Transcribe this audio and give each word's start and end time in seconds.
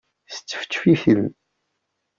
Sčefčef-iten. 0.35 1.23